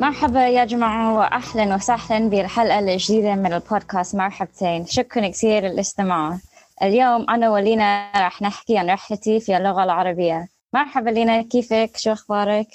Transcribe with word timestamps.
مرحبا 0.00 0.48
يا 0.48 0.64
جماعة 0.64 1.14
وأهلا 1.18 1.74
وسهلا 1.74 2.28
بالحلقة 2.28 2.78
الجديدة 2.78 3.34
من 3.34 3.52
البودكاست 3.52 4.16
مرحبتين. 4.16 4.86
شكرا 4.86 5.28
كثير 5.28 5.64
للاستماع. 5.64 6.38
اليوم 6.82 7.30
أنا 7.30 7.50
ولينا 7.50 8.12
رح 8.16 8.42
نحكي 8.42 8.78
عن 8.78 8.90
رحلتي 8.90 9.40
في 9.40 9.56
اللغة 9.56 9.84
العربية. 9.84 10.48
مرحبا 10.74 11.10
لينا 11.10 11.42
كيفك؟ 11.42 11.90
شو 11.96 12.12
أخبارك؟ 12.12 12.66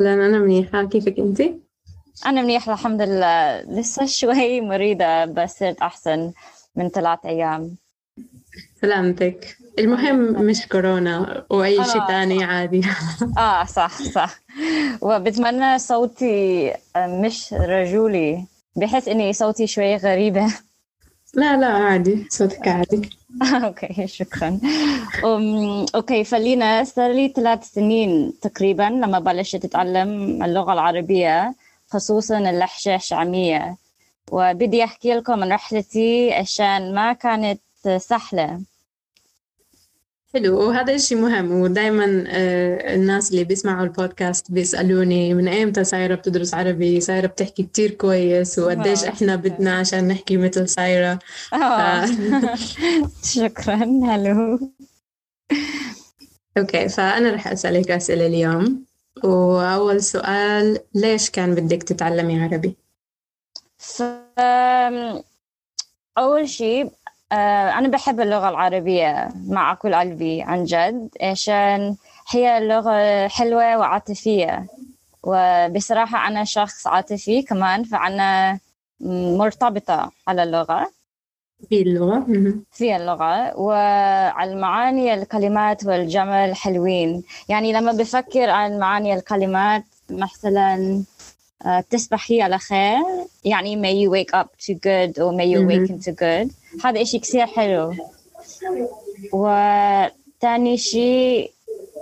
أهلا 0.00 0.14
أنا 0.14 0.38
منيحة. 0.38 0.84
كيفك 0.84 1.18
أنت؟ 1.18 1.42
أنا 2.26 2.42
منيحة 2.42 2.72
الحمد 2.72 3.02
لله. 3.02 3.60
لسه 3.60 4.06
شوي 4.06 4.60
مريضة 4.60 5.24
بس 5.24 5.58
صرت 5.58 5.82
أحسن 5.82 6.32
من 6.76 6.88
ثلاث 6.88 7.18
أيام. 7.24 7.76
سلامتك. 8.82 9.56
المهم 9.78 10.18
مش 10.44 10.66
كورونا 10.66 11.44
وأي 11.50 11.84
شيء 11.84 12.06
ثاني 12.06 12.44
عادي. 12.44 12.82
آه 13.38 13.64
صح 13.64 14.02
صح. 14.02 14.40
وبتمنى 15.00 15.78
صوتي 15.78 16.72
مش 16.96 17.52
رجولي 17.52 18.44
بحس 18.76 19.08
إني 19.08 19.32
صوتي 19.32 19.66
شوي 19.66 19.96
غريبة. 19.96 20.46
لا 21.34 21.56
لا 21.56 21.66
عادي. 21.66 22.26
صوتك 22.30 22.68
عادي. 22.68 23.10
okay 23.64 24.06
شكرا. 24.06 24.60
okay 25.94 26.24
فلينا 26.24 26.84
صار 26.84 27.12
لي 27.12 27.28
ثلاث 27.36 27.64
سنين 27.64 28.32
تقريبا 28.42 28.82
لما 28.82 29.18
بلشت 29.18 29.64
أتعلم 29.64 30.42
اللغة 30.42 30.72
العربية 30.72 31.54
خصوصا 31.88 32.38
اللهجة 32.38 32.94
الشامية 32.94 33.76
وبدي 34.32 34.84
أحكي 34.84 35.14
لكم 35.14 35.42
عن 35.42 35.52
رحلتي 35.52 36.32
عشان 36.32 36.94
ما 36.94 37.12
كانت 37.12 37.60
سهلة 37.88 38.60
حلو 40.34 40.68
وهذا 40.68 40.94
الشيء 40.94 41.18
مهم 41.18 41.52
ودائما 41.52 42.24
آه، 42.28 42.94
الناس 42.94 43.30
اللي 43.30 43.44
بيسمعوا 43.44 43.84
البودكاست 43.84 44.52
بيسألوني 44.52 45.34
من 45.34 45.48
إيمتى 45.48 45.84
سايرة 45.84 46.14
بتدرس 46.14 46.54
عربي 46.54 47.00
سايرة 47.00 47.26
بتحكي 47.26 47.62
كتير 47.62 47.90
كويس 47.90 48.58
وقديش 48.58 49.04
إحنا 49.04 49.36
بدنا 49.36 49.78
عشان 49.78 50.08
نحكي 50.08 50.36
مثل 50.36 50.68
سايرة 50.68 51.18
آه. 51.52 52.06
شكرا 53.34 53.84
هلو 54.04 54.58
أوكي 56.58 56.88
فأنا 56.88 57.30
رح 57.30 57.48
أسألك 57.48 57.90
أسئلة 57.90 58.26
اليوم 58.26 58.84
وأول 59.24 60.02
سؤال 60.02 60.78
ليش 60.94 61.30
كان 61.30 61.54
بدك 61.54 61.82
تتعلمي 61.82 62.42
عربي؟ 62.42 62.76
ف... 63.78 64.02
أول 66.18 66.48
شيء 66.48 66.92
أنا 67.32 67.88
بحب 67.88 68.20
اللغة 68.20 68.48
العربية 68.48 69.28
مع 69.46 69.74
كل 69.74 69.94
قلبي 69.94 70.42
عن 70.42 70.64
جد 70.64 71.08
عشان 71.22 71.96
هي 72.30 72.60
لغة 72.60 73.28
حلوة 73.28 73.78
وعاطفية. 73.78 74.66
وبصراحة 75.22 76.28
أنا 76.28 76.44
شخص 76.44 76.86
عاطفي 76.86 77.42
كمان 77.42 77.84
فأنا 77.84 78.58
مرتبطة 79.00 80.10
على 80.28 80.42
اللغة. 80.42 80.90
في 81.68 81.82
اللغة؟ 81.82 82.24
في 82.72 82.96
اللغة. 82.96 83.56
وعلى 83.58 84.54
معاني 84.54 85.14
الكلمات 85.14 85.84
والجمل 85.84 86.56
حلوين. 86.56 87.22
يعني 87.48 87.72
لما 87.72 87.92
بفكر 87.92 88.50
عن 88.50 88.78
معاني 88.78 89.14
الكلمات 89.14 89.84
مثلا 90.10 91.02
تصبحي 91.90 92.42
على 92.42 92.58
خير 92.58 93.02
يعني 93.44 93.82
may 93.82 93.94
you 94.06 94.10
wake 94.12 94.34
up 94.40 94.48
to 94.66 94.74
good 94.74 95.12
or 95.18 95.32
may 95.32 95.46
you 95.46 95.58
awaken 95.60 95.98
to 96.06 96.12
good. 96.12 96.59
هذا 96.84 97.02
إشي 97.02 97.18
كثير 97.18 97.46
حلو. 97.46 97.94
وثاني 99.32 100.76
شيء 100.76 101.52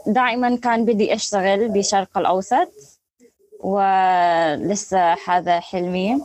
دائما 0.06 0.56
كان 0.56 0.84
بدي 0.84 1.14
أشتغل 1.14 1.68
بالشرق 1.68 2.18
الأوسط 2.18 2.68
ولسه 3.60 5.16
هذا 5.26 5.60
حلمي. 5.60 6.20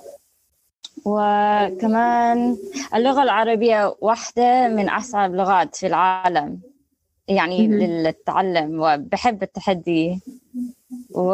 وكمان 1.05 2.57
اللغة 2.95 3.23
العربية 3.23 3.95
واحدة 4.01 4.67
من 4.67 4.89
أصعب 4.89 5.35
لغات 5.35 5.75
في 5.75 5.87
العالم 5.87 6.59
يعني 7.27 7.67
للتعلم 7.67 8.79
وبحب 8.81 9.43
التحدي. 9.43 10.19
و 11.15 11.33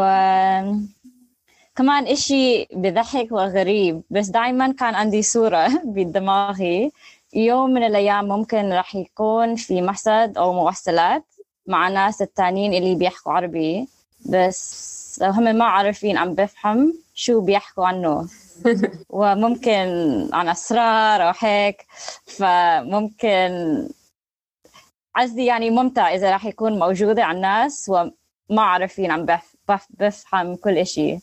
كمان 1.79 2.07
إشي 2.07 2.67
بضحك 2.73 3.31
وغريب 3.31 4.01
بس 4.09 4.28
دايما 4.28 4.72
كان 4.72 4.95
عندي 4.95 5.22
صورة 5.22 5.67
بدماغي. 5.95 6.91
يوم 7.34 7.69
من 7.69 7.84
الأيام 7.84 8.28
ممكن 8.28 8.73
رح 8.73 8.95
يكون 8.95 9.56
في 9.56 9.81
مسد 9.81 10.34
أو 10.38 10.53
موصلات 10.53 11.23
مع 11.67 11.90
ناس 11.90 12.22
التانيين 12.22 12.73
اللي 12.73 12.95
بيحكوا 12.95 13.31
عربي 13.31 13.88
بس 14.29 15.19
هم 15.23 15.44
ما 15.44 15.66
عارفين 15.66 16.17
عم 16.17 16.34
بفهم 16.34 16.94
شو 17.13 17.41
بيحكوا 17.41 17.88
عنه. 17.88 18.28
وممكن 19.09 19.88
عن 20.34 20.50
أسرار 20.50 21.28
أو 21.29 21.34
هيك 21.40 21.85
فممكن 22.25 23.50
قصدي 25.16 25.46
يعني 25.46 25.69
ممتع 25.69 26.13
إذا 26.13 26.31
رح 26.35 26.46
يكون 26.46 26.79
موجودة 26.79 27.23
على 27.23 27.35
الناس 27.35 27.90
وما 27.90 28.61
عارفين 28.61 29.11
عم 29.11 29.25
بفهم 30.00 30.56
كل 30.56 30.78
إشي. 30.78 31.19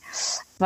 ف 0.58 0.64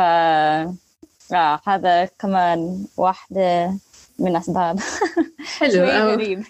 آه 1.33 1.61
هذا 1.67 2.05
كمان 2.05 2.85
واحدة 2.97 3.73
من 4.19 4.35
أسباب. 4.35 4.79
حلو 5.59 5.83
غريب. 5.83 6.43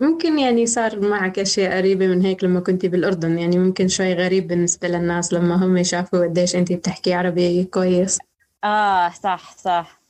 ممكن 0.00 0.38
يعني 0.38 0.66
صار 0.66 1.00
معك 1.00 1.38
أشياء 1.38 1.76
قريبة 1.76 2.06
من 2.06 2.22
هيك 2.22 2.44
لما 2.44 2.60
كنتي 2.60 2.88
بالأردن 2.88 3.38
يعني 3.38 3.58
ممكن 3.58 3.88
شوي 3.88 4.14
غريب 4.14 4.48
بالنسبة 4.48 4.88
للناس 4.88 5.32
لما 5.32 5.64
هم 5.64 5.82
شافوا 5.82 6.26
قديش 6.26 6.56
أنتي 6.56 6.76
بتحكي 6.76 7.14
عربي 7.14 7.64
كويس. 7.64 8.18
آه 8.64 9.08
صح 9.08 9.56
صح. 9.56 10.00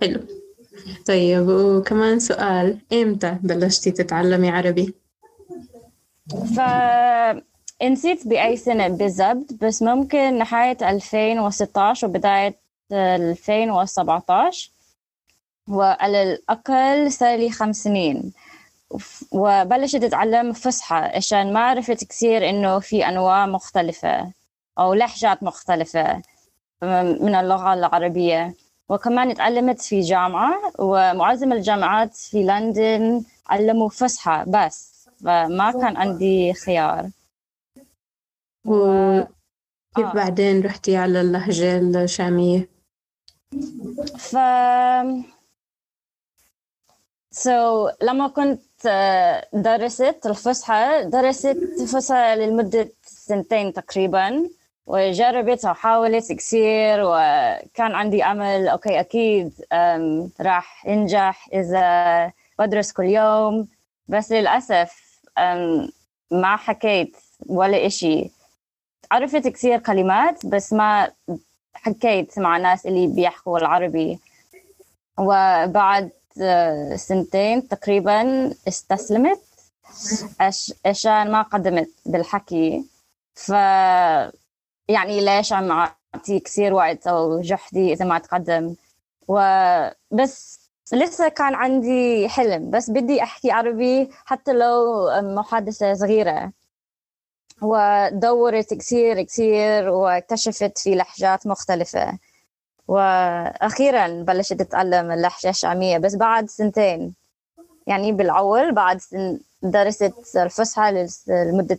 حلو. 0.00 0.20
طيب 1.06 1.48
وكمان 1.48 2.18
سؤال 2.18 2.78
إمتى 2.92 3.38
بلشتي 3.42 3.90
تتعلمي 3.90 4.50
عربي؟ 4.50 4.94
ف 6.30 6.60
نسيت 7.82 8.28
بأي 8.28 8.56
سنة 8.56 8.88
بالضبط 8.88 9.52
بس 9.60 9.82
ممكن 9.82 10.38
نهاية 10.38 10.76
2016 10.82 12.06
وبداية 12.06 12.54
2017 12.92 14.70
وعلى 15.68 16.22
الأقل 16.22 17.12
صار 17.12 17.38
لي 17.38 17.50
خمس 17.50 17.76
سنين. 17.76 18.32
وبلشت 19.32 20.02
أتعلم 20.04 20.52
فصحى 20.52 20.96
عشان 20.96 21.52
ما 21.52 21.60
عرفت 21.60 22.04
كثير 22.04 22.48
إنه 22.50 22.78
في 22.78 23.08
أنواع 23.08 23.46
مختلفة 23.46 24.32
أو 24.78 24.94
لهجات 24.94 25.42
مختلفة 25.42 26.22
من 26.82 27.34
اللغة 27.34 27.74
العربية. 27.74 28.54
وكمان 28.88 29.34
تعلمت 29.34 29.80
في 29.82 30.00
جامعة 30.00 30.54
ومعظم 30.78 31.52
الجامعات 31.52 32.14
في 32.16 32.42
لندن 32.42 33.22
علموا 33.48 33.88
فصحى 33.88 34.44
بس. 34.46 34.95
فما 35.24 35.72
كان 35.72 35.96
عندي 35.96 36.52
خيار 36.52 37.10
وكيف 38.66 40.06
آه. 40.06 40.12
بعدين 40.14 40.64
رحتي 40.64 40.96
على 40.96 41.20
اللهجة 41.20 41.78
الشامية؟ 42.02 42.68
ف 44.18 44.36
سو 47.30 47.88
so, 47.88 47.94
لما 48.02 48.28
كنت 48.28 48.86
آه، 48.86 49.48
درست 49.52 50.26
الفصحى 50.26 51.04
درست 51.04 51.56
فصحى 51.92 52.36
لمدة 52.36 52.92
سنتين 53.02 53.72
تقريبا 53.72 54.48
وجربت 54.86 55.64
وحاولت 55.64 56.32
كثير 56.32 57.00
وكان 57.04 57.94
عندي 57.94 58.24
أمل 58.24 58.68
أوكي 58.68 59.00
أكيد 59.00 59.52
راح 60.40 60.86
أنجح 60.86 61.48
إذا 61.52 62.32
بدرس 62.58 62.92
كل 62.92 63.04
يوم 63.04 63.68
بس 64.08 64.32
للأسف 64.32 65.05
ما 66.30 66.56
حكيت 66.56 67.16
ولا 67.46 67.86
إشي. 67.86 68.30
عرفت 69.12 69.48
كثير 69.48 69.78
كلمات 69.78 70.46
بس 70.46 70.72
ما 70.72 71.12
حكيت 71.74 72.38
مع 72.38 72.56
ناس 72.56 72.86
اللي 72.86 73.06
بيحكوا 73.06 73.58
العربي. 73.58 74.18
وبعد 75.18 76.10
آه، 76.42 76.96
سنتين 76.96 77.68
تقريبا 77.68 78.50
استسلمت. 78.68 79.40
عشان 80.86 81.30
ما 81.32 81.42
قدمت 81.42 81.90
بالحكي. 82.06 82.84
ف 83.34 83.48
يعني 84.88 85.24
ليش 85.24 85.52
عم 85.52 85.72
أعطي 85.72 86.40
كثير 86.40 86.72
وقت 86.74 87.06
أو 87.06 87.40
جهدي 87.40 87.92
إذا 87.92 88.04
ما 88.04 88.18
تقدم؟ 88.18 88.74
وبس 89.28 90.65
لسه 90.92 91.28
كان 91.28 91.54
عندي 91.54 92.28
حلم 92.28 92.70
بس 92.70 92.90
بدي 92.90 93.22
أحكي 93.22 93.50
عربي 93.50 94.10
حتى 94.24 94.52
لو 94.52 95.08
محادثة 95.22 95.94
صغيرة. 95.94 96.52
ودورت 97.62 98.74
كثير 98.74 99.22
كثير 99.22 99.88
واكتشفت 99.88 100.78
في 100.78 100.94
لهجات 100.94 101.46
مختلفة. 101.46 102.18
وأخيرا 102.88 104.06
بلشت 104.08 104.60
أتعلم 104.60 105.10
اللهجة 105.10 105.48
الشامية 105.48 105.98
بس 105.98 106.14
بعد 106.14 106.48
سنتين. 106.48 107.14
يعني 107.86 108.12
بالأول 108.12 108.74
بعد 108.74 109.00
درست 109.62 110.36
الفصحى 110.36 111.06
لمدة 111.28 111.78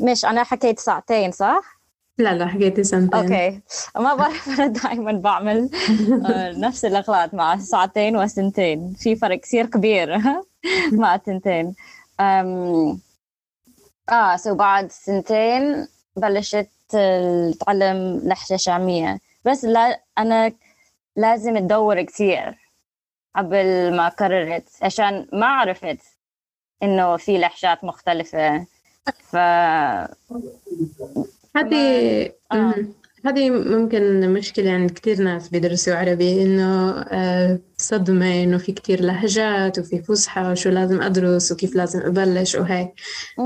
مش 0.00 0.24
أنا 0.24 0.44
حكيت 0.44 0.80
ساعتين 0.80 1.32
صح؟ 1.32 1.78
لا 2.18 2.34
لا 2.34 2.46
حكيتي 2.46 2.84
سنتين. 2.84 3.20
okay. 3.20 3.60
ما 3.96 4.14
بعرف 4.14 4.48
أنا 4.60 4.66
دائما 4.66 5.12
بعمل 5.12 5.70
آه، 6.26 6.52
نفس 6.66 6.84
الإغلاط 6.84 7.34
مع 7.34 7.58
ساعتين 7.58 8.16
وسنتين. 8.16 8.94
في 8.98 9.16
فرق 9.16 9.40
كثير 9.40 9.66
كبير 9.66 10.18
مع 10.92 11.16
تنتين 11.16 11.74
أم... 12.20 13.00
آه 14.10 14.36
so 14.36 14.54
بعد 14.54 14.92
سنتين 14.92 15.88
بلشت 16.16 16.68
اتعلم 16.94 18.20
لهجة 18.24 18.56
شامية. 18.56 19.18
بس 19.44 19.64
لا 19.64 20.00
أنا 20.18 20.52
لازم 21.16 21.56
أدور 21.56 22.02
كثير 22.02 22.58
قبل 23.36 23.96
ما 23.96 24.08
قررت 24.08 24.68
عشان 24.82 25.26
ما 25.32 25.46
عرفت 25.46 25.98
إنه 26.82 27.16
في 27.16 27.38
لهجات 27.38 27.84
مختلفة. 27.84 28.66
ف 29.20 29.36
هذه 31.56 32.30
آه. 32.52 32.74
هذه 33.26 33.50
ممكن 33.50 34.32
مشكلة 34.32 34.70
عند 34.70 34.90
كثير 34.90 35.22
ناس 35.22 35.48
بيدرسوا 35.48 35.94
عربي 35.94 36.42
إنه 36.42 36.90
آه، 36.90 37.58
صدمة 37.76 38.42
إنه 38.42 38.58
في 38.58 38.72
كثير 38.72 39.00
لهجات 39.00 39.78
وفي 39.78 40.02
فصحى 40.02 40.50
وشو 40.52 40.70
لازم 40.70 41.02
أدرس 41.02 41.52
وكيف 41.52 41.76
لازم 41.76 42.00
أبلش 42.00 42.54
وهيك. 42.54 42.88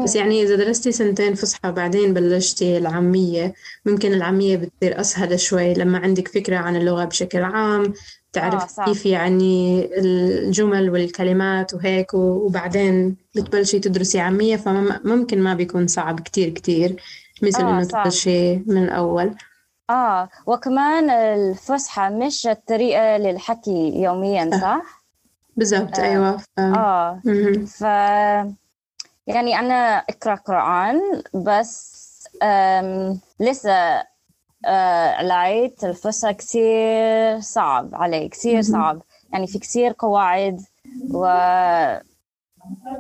بس 0.05 0.17
يعني 0.17 0.43
إذا 0.43 0.57
درستي 0.57 0.93
سنتين 0.93 1.35
فصحى 1.35 1.73
بعدين 1.73 2.15
بلشتي 2.15 2.79
العامية 2.79 3.55
ممكن 3.87 4.13
العامية 4.13 4.57
بتصير 4.57 5.01
أسهل 5.01 5.41
شوي 5.41 5.75
لما 5.75 5.99
عندك 5.99 6.29
فكرة 6.29 6.57
عن 6.57 6.77
اللغة 6.77 7.05
بشكل 7.05 7.43
عام 7.43 7.93
تعرف 8.33 8.81
آه 8.81 8.85
كيف 8.85 9.07
يعني 9.07 9.89
الجمل 9.99 10.91
والكلمات 10.91 11.75
وهيك 11.75 12.15
وبعدين 12.15 13.17
بتبلشي 13.37 13.79
تدرسي 13.79 14.21
عامية 14.21 14.57
فممكن 14.57 15.41
ما 15.43 15.55
بيكون 15.55 15.87
صعب 15.87 16.21
كتير 16.21 16.49
كتير. 16.49 16.97
مثل 17.43 17.63
آه 17.63 17.71
إنه 17.71 17.85
تبلشي 17.85 18.57
من 18.57 18.85
الأول. 18.85 19.35
آه 19.91 20.29
وكمان 20.47 21.11
الفصحى 21.11 22.09
مش 22.11 22.47
الطريقة 22.47 23.17
للحكي 23.17 23.93
يوميا 24.03 24.51
صح؟ 24.61 25.05
بالضبط 25.57 25.99
آه. 25.99 26.03
أيوة 26.03 26.37
ف... 26.37 26.45
آه. 26.59 27.21
ف 27.67 27.81
يعني 29.27 29.59
أنا 29.59 29.97
أقرأ 29.97 30.35
قرآن 30.35 31.01
بس 31.35 31.99
أم... 32.43 33.21
لسه 33.41 33.73
آه 34.67 35.23
لقيت 35.23 35.85
الفصحى 35.85 36.35
كثير 36.35 37.41
صعب 37.41 37.95
علي 37.95 38.29
كثير 38.29 38.63
صعب. 38.63 39.03
يعني 39.33 39.47
في 39.47 39.59
كثير 39.59 39.95
قواعد 39.99 40.61
و 41.11 41.25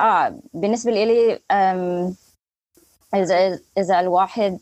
آه 0.00 0.38
بالنسبة 0.54 0.90
لي 0.92 1.40
إذا 3.14 3.58
إذا 3.78 4.00
الواحد 4.00 4.58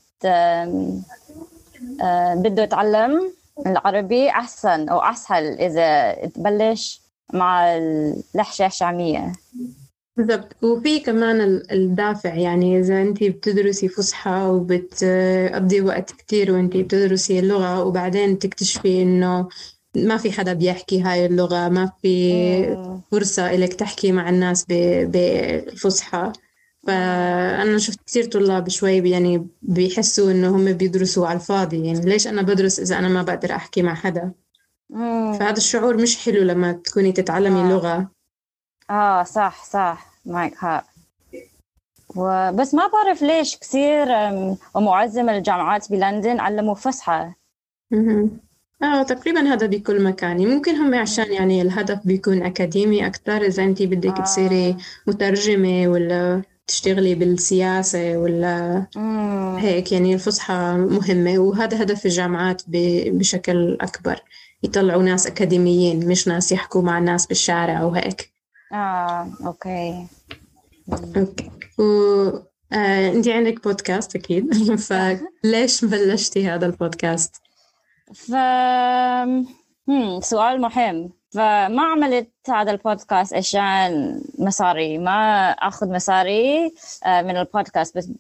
بده 2.37 2.63
يتعلم 2.63 3.33
العربي 3.67 4.29
أحسن 4.29 4.89
أو 4.89 4.99
أسهل 4.99 5.45
إذا 5.61 6.15
تبلش 6.27 7.01
مع 7.33 7.77
اللهجة 7.77 8.67
الشامية. 8.67 9.33
بالضبط. 10.17 10.65
وفي 10.65 11.01
كمان 11.01 11.63
الدافع 11.73 12.35
يعني 12.35 12.81
إذا 12.81 13.03
أنت 13.03 13.25
بتدرسي 13.25 13.89
فصحى 13.89 14.47
وبتقضي 14.47 15.81
وقت 15.81 16.11
كتير 16.11 16.53
وأنت 16.53 16.77
بتدرسي 16.77 17.39
اللغة 17.39 17.85
وبعدين 17.85 18.39
تكتشفي 18.39 19.03
إنه 19.03 19.49
ما 19.97 20.17
في 20.17 20.33
حدا 20.33 20.53
بيحكي 20.53 21.03
هاي 21.03 21.27
اللغة 21.27 21.69
ما 21.69 21.93
في 22.03 22.77
فرصة 23.11 23.51
إلك 23.51 23.75
تحكي 23.75 24.13
مع 24.13 24.29
الناس 24.29 24.65
بالفصحى. 24.69 26.33
فأنا 26.87 27.79
شفت 27.79 27.99
كثير 28.07 28.25
طلاب 28.25 28.69
شوي 28.69 29.11
يعني 29.11 29.47
بيحسوا 29.63 30.31
إنه 30.31 30.57
هم 30.57 30.73
بيدرسوا 30.73 31.27
على 31.27 31.37
الفاضي. 31.37 31.87
يعني 31.87 32.01
ليش 32.01 32.27
أنا 32.27 32.43
بدرس 32.43 32.81
إذا 32.81 32.99
أنا 32.99 33.09
ما 33.09 33.23
بقدر 33.23 33.53
أحكي 33.53 33.83
مع 33.83 33.95
حدا؟ 33.95 34.33
فهذا 35.39 35.57
الشعور 35.57 35.97
مش 35.97 36.25
حلو 36.25 36.43
لما 36.43 36.73
تكوني 36.73 37.13
تتعلمي 37.13 37.61
آه. 37.61 37.71
لغة. 37.71 38.11
آه 38.91 39.23
صح 39.23 39.65
صح. 39.65 40.21
معك 40.27 40.55
حق. 40.55 40.87
وبس 42.17 42.75
ما 42.75 42.91
بعرف 42.93 43.23
ليش 43.23 43.57
كثير 43.57 44.09
ومعظم 44.75 45.29
الجامعات 45.29 45.91
بلندن 45.91 46.41
علموا 46.41 46.75
فصحى. 46.75 47.33
آه 48.83 49.03
تقريبا 49.03 49.41
هذا 49.41 49.67
بكل 49.67 50.03
مكان. 50.03 50.49
ممكن 50.49 50.77
هم 50.77 50.95
عشان 50.95 51.33
يعني 51.33 51.63
الهدف 51.63 52.07
بيكون 52.07 52.43
أكاديمي 52.43 53.07
أكثر 53.07 53.43
إذا 53.43 53.65
أنت 53.65 53.83
بدك 53.83 54.19
آه. 54.19 54.23
تصيري 54.23 54.77
مترجمة 55.07 55.89
ولا 55.89 56.43
تشتغلي 56.67 57.15
بالسياسة 57.15 58.19
ولا 58.19 58.87
مم. 58.97 59.57
هيك؟ 59.57 59.93
يعني 59.93 60.15
الفصحى 60.15 60.55
مهمة 60.91 61.39
وهذا 61.39 61.83
هدف 61.83 62.07
الجامعات 62.07 62.63
بشكل 63.09 63.79
أكبر 63.81 64.21
يطلعوا 64.63 65.03
ناس 65.03 65.27
أكاديميين 65.27 66.09
مش 66.09 66.29
ناس 66.29 66.53
يحكوا 66.53 66.83
مع 66.83 66.99
الناس 66.99 67.27
بالشارع 67.27 67.83
وهيك 67.83 68.33
آه 68.73 69.29
okay. 69.47 70.07
okay. 71.17 71.51
و... 71.79 72.29
آه، 72.73 73.13
أنت 73.13 73.29
عندك 73.29 73.65
بودكاست 73.65 74.17
أكيد. 74.17 74.55
فليش 74.89 75.85
بلشتي 75.85 76.49
هذا 76.49 76.67
البودكاست؟ 76.67 77.37
ف... 78.15 78.31
سؤال 80.21 80.61
مهم. 80.61 81.11
فما 81.37 81.83
عملت 81.83 82.31
هذا 82.49 82.71
البودكاست 82.71 83.35
عشان 83.35 84.21
مصاري 84.39 84.99
ما 84.99 85.51
أخذ 85.51 85.93
مصاري 85.93 86.75
آه، 87.05 87.23
من 87.23 87.37
البودكاست. 87.37 87.99
بس 87.99 88.11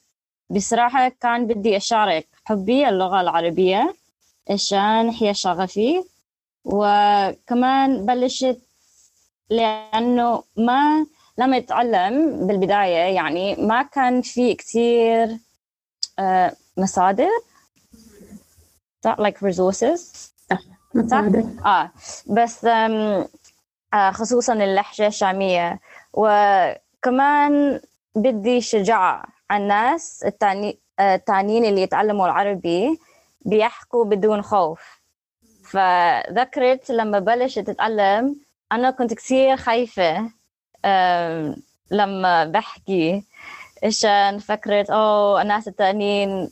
بصراحة 0.51 1.09
كان 1.09 1.47
بدي 1.47 1.77
أشارك 1.77 2.29
حبي 2.45 2.89
اللغة 2.89 3.21
العربية 3.21 3.95
عشان 4.51 5.11
هي 5.11 5.35
شغفي. 5.35 6.05
وكمان 6.65 8.07
بلشت 8.07 8.59
لأنه 9.51 10.43
ما 10.57 11.07
لما 11.39 11.57
أتعلم 11.57 12.47
بالبداية 12.47 13.15
يعني 13.15 13.55
ما 13.55 13.83
كان 13.83 14.23
في 14.23 14.55
كثير 14.55 15.39
آه، 16.19 16.57
مصادر 16.77 17.31
like 19.07 19.39
resources. 19.41 20.33
صح؟ 21.11 21.25
آه. 21.67 21.91
بس 22.27 22.65
آه 22.65 24.11
خصوصا 24.11 24.53
اللهجة 24.53 25.07
الشامية 25.07 25.81
وكمان 26.13 27.81
بدي 28.15 28.61
شجاعة 28.61 29.25
على 29.51 29.63
الناس 29.63 30.25
التاني 30.27 30.79
التانيين 31.01 31.65
اللي 31.65 31.83
يتعلموا 31.83 32.27
العربي 32.27 32.99
بيحكوا 33.41 34.05
بدون 34.05 34.43
خوف. 34.43 35.01
فذكرت 35.65 36.91
لما 36.91 37.19
بلشت 37.19 37.69
أتعلم 37.69 38.37
أنا 38.73 38.91
كنت 38.91 39.15
كثير 39.15 39.57
خايفة 39.57 40.31
لما 41.91 42.45
بحكي. 42.45 43.23
عشان 43.85 44.39
فكرت 44.39 44.91
أوه 44.91 45.43
الناس 45.43 45.69
التانيين 45.69 46.51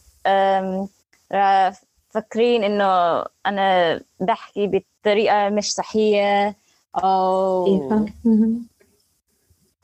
فاكرين 2.15 2.65
إنه 2.65 3.25
أنا 3.47 4.01
بحكي 4.21 4.67
بطريقة 5.03 5.49
مش 5.49 5.73
صحية 5.73 6.57
أو 6.97 7.67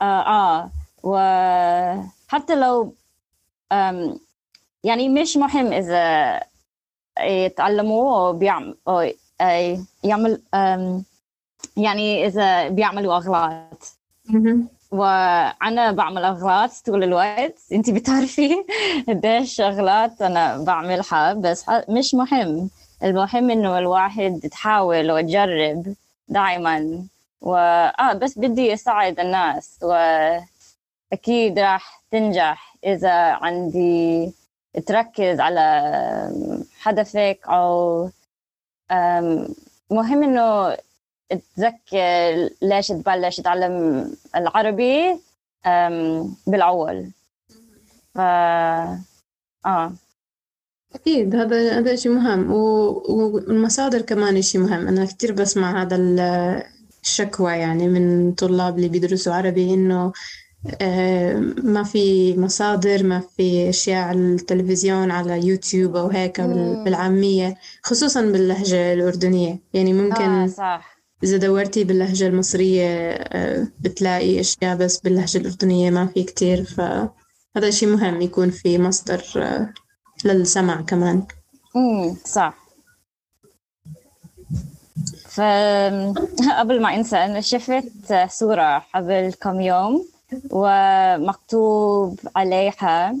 آه, 0.01 0.05
آه. 0.21 0.71
وحتى 1.03 2.55
لو 2.55 2.95
يعني 4.83 5.09
مش 5.09 5.37
مهم 5.37 5.73
إذا 5.73 6.39
يتعلموا 7.19 8.17
أو 8.27 8.33
بيعمل 8.33 8.75
أو 8.87 9.11
يعمل 10.03 10.41
يعني 11.77 12.25
إذا 12.27 12.67
بيعملوا 12.69 13.15
أغلاط. 13.17 13.97
وأنا 14.91 15.91
بعمل 15.91 16.23
اغلاط 16.25 16.71
طول 16.85 17.03
الوقت. 17.03 17.59
أنت 17.71 17.89
بتعرفي 17.89 18.55
قديش 19.07 19.61
اغلاط 19.61 20.21
أنا 20.21 20.57
بعملها 20.63 21.33
بس 21.33 21.65
مش 21.89 22.13
مهم. 22.13 22.69
المهم 23.03 23.51
إنه 23.51 23.77
الواحد 23.77 24.39
تحاول 24.51 25.11
وتجرب 25.11 25.93
دائما 26.27 27.03
و 27.41 27.55
آه 27.55 28.13
بس 28.13 28.37
بدي 28.37 28.73
أساعد 28.73 29.19
الناس. 29.19 29.79
وأكيد 29.83 31.59
راح 31.59 32.01
تنجح 32.11 32.75
إذا 32.85 33.13
عندي 33.13 34.31
تركز 34.87 35.39
على 35.39 35.61
هدفك 36.83 37.39
أو 37.47 38.09
مهم 39.91 40.23
إنه 40.23 40.77
تذكر 41.57 42.49
ليش 42.61 42.87
تبلش 42.87 43.37
تتعلم 43.37 44.07
العربي 44.35 45.19
بالأول. 46.47 47.11
ف 48.15 48.19
آه. 49.65 49.93
أكيد 50.95 51.35
هذا 51.35 51.79
هذا 51.79 51.95
شيء 51.95 52.11
مهم. 52.11 52.51
والمصادر 52.51 54.01
كمان 54.01 54.41
شيء 54.41 54.61
مهم. 54.61 54.87
أنا 54.87 55.05
كثير 55.05 55.31
بسمع 55.31 55.81
هذا 55.81 56.63
شكوى 57.01 57.51
يعني 57.51 57.87
من 57.87 58.31
طلاب 58.31 58.77
اللي 58.77 58.89
بيدرسوا 58.89 59.33
عربي 59.33 59.73
إنه 59.73 60.11
ما 61.63 61.83
في 61.83 62.35
مصادر 62.39 63.03
ما 63.03 63.19
في 63.19 63.69
أشياء 63.69 64.03
على 64.07 64.19
التلفزيون 64.19 65.11
على 65.11 65.47
يوتيوب 65.47 65.95
أو 65.95 66.07
هيك 66.07 66.41
بالعامية 66.41 67.57
خصوصا 67.83 68.21
باللهجة 68.21 68.93
الأردنية. 68.93 69.59
يعني 69.73 69.93
ممكن 69.93 70.23
آه 70.23 70.47
صح. 70.47 71.00
إذا 71.23 71.37
دورتي 71.37 71.83
باللهجة 71.83 72.27
المصرية 72.27 72.87
آه، 73.11 73.67
بتلاقي 73.79 74.39
أشياء 74.39 74.75
بس 74.75 74.99
باللهجة 74.99 75.37
الأردنية 75.37 75.89
ما 75.89 76.07
في 76.07 76.23
كتير 76.23 76.63
فهذا 76.63 77.69
شيء 77.69 77.89
مهم 77.89 78.21
يكون 78.21 78.49
في 78.49 78.77
مصدر 78.77 79.23
آه، 79.37 79.73
للسمع 80.25 80.81
كمان. 80.81 81.23
امم 81.75 82.15
صح. 82.25 82.61
فقبل 85.29 86.81
ما 86.81 86.95
أنسى 86.95 87.17
أنا 87.17 87.41
شفت 87.41 87.83
صورة 88.29 88.85
قبل 88.95 89.33
كم 89.41 89.61
يوم 89.61 90.05
ومكتوب 90.51 92.19
عليها 92.35 93.15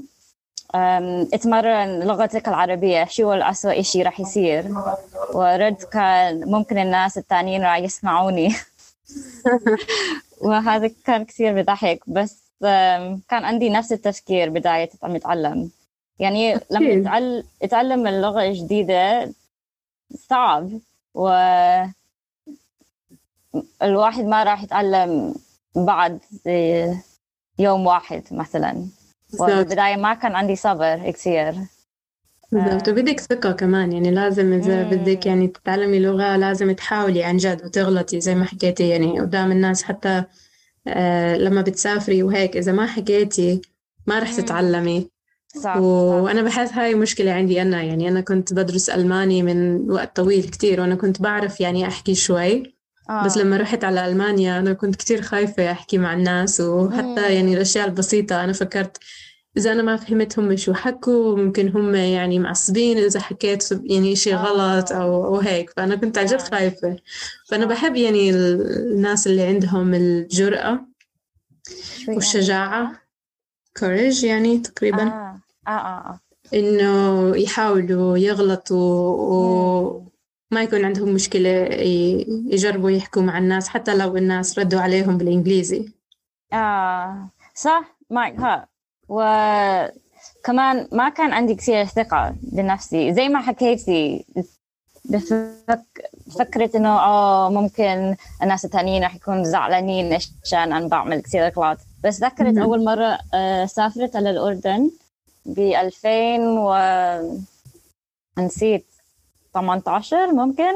اتمرن 1.33 1.99
لغتك 1.99 2.47
العربية. 2.47 3.05
شو 3.05 3.33
الأسوأ 3.33 3.79
إشي 3.79 4.03
رح 4.03 4.19
يصير؟ 4.19 4.65
ورد 5.33 5.75
كان 5.75 6.51
ممكن 6.51 6.77
الناس 6.77 7.17
التانيين 7.17 7.63
راح 7.63 7.77
يسمعوني. 7.77 8.55
وهذا 10.41 10.91
كان 11.05 11.25
كثير 11.25 11.61
بضحك. 11.61 11.99
بس 12.07 12.41
كان 13.29 13.45
عندي 13.45 13.69
نفس 13.69 13.91
التفكير 13.91 14.49
بداية 14.49 14.89
عم 15.03 15.15
أتعلم 15.15 15.71
يعني 16.19 16.59
لما 16.71 17.43
أتعلم 17.61 18.07
اللغة 18.07 18.43
الجديدة 18.43 19.31
صعب. 20.29 20.69
و 21.13 21.29
الواحد 23.81 24.23
ما 24.23 24.43
راح 24.43 24.63
يتعلم 24.63 25.35
بعد 25.75 26.19
يوم 27.59 27.87
واحد 27.87 28.23
مثلا. 28.31 28.87
والبداية 29.39 29.95
ما 29.95 30.13
كان 30.13 30.35
عندي 30.35 30.55
صبر 30.55 31.11
كثير 31.11 31.53
بالضبط. 32.51 32.89
وبدك 32.89 33.19
ثقة 33.19 33.51
كمان. 33.51 33.91
يعني 33.91 34.11
لازم 34.11 34.53
إذا 34.53 34.83
بدك 34.83 35.25
يعني 35.25 35.47
تتعلمي 35.47 35.99
لغة 35.99 36.37
لازم 36.37 36.71
تحاولي 36.71 37.23
عن 37.23 37.37
جد 37.37 37.65
وتغلطي 37.65 38.21
زي 38.21 38.35
ما 38.35 38.45
حكيتي. 38.45 38.89
يعني 38.89 39.19
قدام 39.19 39.51
الناس 39.51 39.83
حتى 39.83 40.23
آه 40.87 41.37
لما 41.37 41.61
بتسافري 41.61 42.23
وهيك 42.23 42.57
إذا 42.57 42.71
ما 42.71 42.85
حكيتي 42.85 43.61
ما 44.07 44.19
رح 44.19 44.33
تتعلمي. 44.33 45.09
صح. 45.55 45.77
وأنا 45.77 46.41
بحس 46.41 46.73
هاي 46.73 46.95
مشكلة 46.95 47.31
عندي 47.31 47.61
أنا. 47.61 47.83
يعني 47.83 48.09
أنا 48.09 48.21
كنت 48.21 48.53
بدرس 48.53 48.89
ألماني 48.89 49.43
من 49.43 49.91
وقت 49.91 50.15
طويل 50.15 50.43
كتير 50.43 50.81
وأنا 50.81 50.95
كنت 50.95 51.21
بعرف 51.21 51.61
يعني 51.61 51.87
أحكي 51.87 52.15
شوي. 52.15 52.80
آه. 53.11 53.25
بس 53.25 53.37
لما 53.37 53.57
رحت 53.57 53.83
على 53.83 54.07
ألمانيا 54.07 54.59
أنا 54.59 54.73
كنت 54.73 54.95
كتير 54.95 55.21
خايفة 55.21 55.71
أحكي 55.71 55.97
مع 55.97 56.13
الناس 56.13 56.61
وحتى 56.61 57.01
مم. 57.01 57.17
يعني 57.17 57.53
الأشياء 57.53 57.87
البسيطة 57.87 58.43
أنا 58.43 58.53
فكرت 58.53 58.97
إذا 59.57 59.71
أنا 59.71 59.83
ما 59.83 59.95
فهمت 59.95 60.39
هم 60.39 60.55
شو 60.55 60.73
حكوا 60.73 61.37
ممكن 61.37 61.69
هم 61.69 61.95
يعني 61.95 62.39
معصبين 62.39 62.97
إذا 62.97 63.19
حكيت 63.19 63.69
يعني 63.83 64.15
شيء 64.15 64.35
غلط 64.35 64.91
أو, 64.91 65.25
أو 65.25 65.39
هيك 65.39 65.69
فأنا 65.69 65.95
كنت 65.95 66.17
عن 66.17 66.25
جد 66.25 66.33
آه. 66.33 66.37
خايفة 66.37 66.97
فأنا 67.49 67.65
بحب 67.65 67.95
يعني 67.95 68.29
الناس 68.29 69.27
اللي 69.27 69.43
عندهم 69.43 69.93
الجرأة 69.93 70.85
والشجاعة 72.07 73.01
كوريج 73.79 74.23
يعني 74.23 74.59
تقريبا 74.59 75.03
آه. 75.03 75.41
آه 75.67 75.71
آه 75.71 76.09
آه. 76.09 76.19
إنه 76.53 77.35
يحاولوا 77.37 78.17
يغلطوا 78.17 79.11
و... 79.11 80.10
ما 80.51 80.63
يكون 80.63 80.85
عندهم 80.85 81.09
مشكلة 81.09 81.49
يجربوا 82.51 82.91
يحكوا 82.91 83.21
مع 83.21 83.37
الناس 83.37 83.69
حتى 83.69 83.95
لو 83.95 84.17
الناس 84.17 84.59
ردوا 84.59 84.81
عليهم 84.81 85.17
بالإنجليزي. 85.17 85.85
آه 86.53 87.27
صح 87.55 87.95
معك 88.09 88.39
ها. 88.39 88.67
وكمان 89.09 90.87
ما 90.91 91.09
كان 91.09 91.33
عندي 91.33 91.55
كثير 91.55 91.85
ثقة 91.85 92.35
بنفسي 92.41 93.13
زي 93.13 93.29
ما 93.29 93.41
حكيتي 93.41 94.25
بفك... 95.05 96.09
فكرة 96.39 96.77
إنه 96.77 96.89
آه 96.89 97.49
ممكن 97.49 98.15
الناس 98.43 98.65
التانيين 98.65 99.03
رح 99.03 99.15
يكونوا 99.15 99.43
زعلانين 99.43 100.13
عشان 100.43 100.73
أنا 100.73 100.87
بعمل 100.87 101.21
كثير 101.21 101.47
أغلاط 101.47 101.77
بس 102.03 102.23
ذكرت 102.23 102.57
أول 102.57 102.83
مرة 102.83 103.19
آه 103.33 103.65
سافرت 103.65 104.15
على 104.15 104.29
الأردن 104.29 104.91
ب 105.45 105.59
2000 105.59 106.09
و 106.39 106.73
نسيت. 108.39 108.85
18 109.53 110.33
ممكن. 110.33 110.73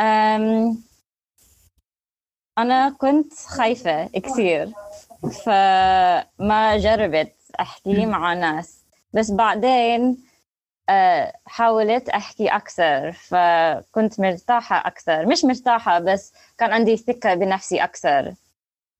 أم 0.00 0.78
أنا 2.58 2.90
كنت 2.90 3.32
خايفة 3.34 4.06
كثير 4.06 4.72
فما 5.44 6.76
جربت 6.76 7.36
أحكي 7.60 8.06
مع 8.06 8.34
ناس. 8.34 8.84
بس 9.12 9.30
بعدين 9.30 10.24
أه، 10.88 11.32
حاولت 11.46 12.08
أحكي 12.08 12.48
أكثر 12.48 13.12
فكنت 13.12 14.20
مرتاحة 14.20 14.86
أكثر. 14.86 15.26
مش 15.26 15.44
مرتاحة 15.44 15.98
بس 15.98 16.32
كان 16.58 16.72
عندي 16.72 16.96
ثقة 16.96 17.34
بنفسي 17.34 17.84
أكثر 17.84 18.34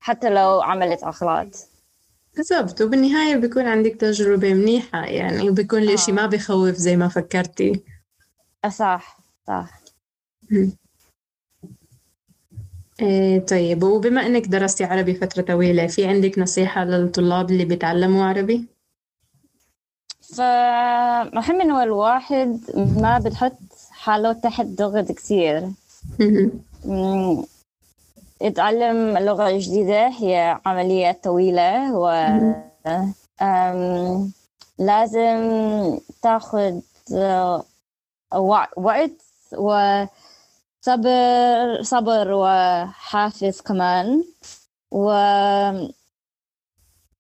حتى 0.00 0.30
لو 0.30 0.62
عملت 0.62 1.02
أغلاط. 1.02 1.68
بالضبط. 2.36 2.80
وبالنهاية 2.80 3.36
بيكون 3.36 3.66
عندك 3.66 3.90
تجربة 3.90 4.54
منيحة 4.54 5.04
يعني 5.04 5.50
وبيكون 5.50 5.82
الإشي 5.82 6.12
ما 6.12 6.24
آه. 6.24 6.26
بخوف 6.26 6.74
زي 6.74 6.96
ما 6.96 7.08
فكرتي. 7.08 7.84
صح 8.68 9.18
صح. 9.46 9.70
إيه 13.00 13.40
طيب 13.46 13.82
وبما 13.82 14.26
إنك 14.26 14.46
درستي 14.46 14.84
عربي 14.84 15.14
فترة 15.14 15.42
طويلة 15.42 15.86
في 15.86 16.06
عندك 16.06 16.38
نصيحة 16.38 16.84
للطلاب 16.84 17.50
اللي 17.50 17.64
بيتعلموا 17.64 18.24
عربي؟ 18.24 18.64
فمهم 20.36 21.60
إنه 21.60 21.82
الواحد 21.82 22.60
ما 22.76 23.18
بتحط 23.18 23.58
حاله 23.90 24.32
تحت 24.32 24.66
ضغط 24.66 25.12
كثير 25.12 25.68
يتعلم 28.42 29.16
اللغة 29.16 29.48
الجديدة 29.48 30.08
هي 30.08 30.60
عملية 30.66 31.12
طويلة 31.24 31.98
و 31.98 32.08
لازم 34.78 35.40
تاخذ 36.22 36.80
وقت 38.76 39.22
وصبر 39.52 41.08
صبر 41.82 42.32
وحافز 42.32 43.60
كمان 43.60 44.24
و 44.90 45.10